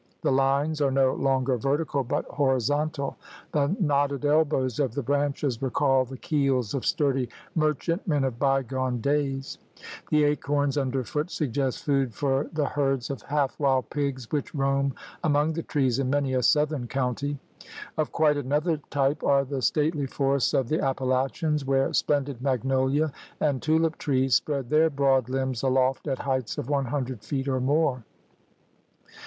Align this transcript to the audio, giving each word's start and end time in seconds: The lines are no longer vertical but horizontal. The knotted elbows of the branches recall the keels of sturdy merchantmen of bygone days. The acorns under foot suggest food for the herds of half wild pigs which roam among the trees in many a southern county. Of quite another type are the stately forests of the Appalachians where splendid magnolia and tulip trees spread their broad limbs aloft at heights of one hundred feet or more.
The 0.23 0.31
lines 0.31 0.81
are 0.81 0.89
no 0.89 1.13
longer 1.13 1.57
vertical 1.57 2.03
but 2.03 2.25
horizontal. 2.25 3.17
The 3.51 3.75
knotted 3.79 4.25
elbows 4.25 4.79
of 4.79 4.95
the 4.95 5.03
branches 5.03 5.61
recall 5.61 6.05
the 6.05 6.17
keels 6.17 6.73
of 6.73 6.87
sturdy 6.87 7.29
merchantmen 7.53 8.23
of 8.23 8.39
bygone 8.39 8.99
days. 8.99 9.59
The 10.09 10.23
acorns 10.23 10.75
under 10.75 11.03
foot 11.03 11.29
suggest 11.29 11.83
food 11.83 12.15
for 12.15 12.49
the 12.51 12.65
herds 12.65 13.11
of 13.11 13.21
half 13.21 13.59
wild 13.59 13.91
pigs 13.91 14.31
which 14.31 14.55
roam 14.55 14.95
among 15.23 15.53
the 15.53 15.61
trees 15.61 15.99
in 15.99 16.09
many 16.09 16.33
a 16.33 16.41
southern 16.41 16.87
county. 16.87 17.37
Of 17.95 18.11
quite 18.11 18.37
another 18.37 18.77
type 18.89 19.21
are 19.23 19.43
the 19.45 19.61
stately 19.61 20.07
forests 20.07 20.55
of 20.55 20.67
the 20.67 20.81
Appalachians 20.83 21.63
where 21.63 21.93
splendid 21.93 22.41
magnolia 22.41 23.11
and 23.39 23.61
tulip 23.61 23.99
trees 23.99 24.33
spread 24.33 24.71
their 24.71 24.89
broad 24.89 25.29
limbs 25.29 25.61
aloft 25.61 26.07
at 26.07 26.17
heights 26.17 26.57
of 26.57 26.69
one 26.69 26.85
hundred 26.85 27.21
feet 27.23 27.47
or 27.47 27.59
more. 27.59 28.03